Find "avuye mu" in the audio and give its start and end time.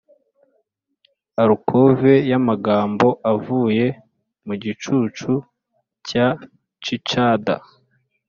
3.33-4.53